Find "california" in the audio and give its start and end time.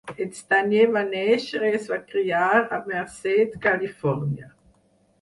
3.71-4.55